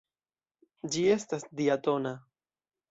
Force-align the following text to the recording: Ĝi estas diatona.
Ĝi 0.95 1.05
estas 1.19 1.47
diatona. 1.61 2.17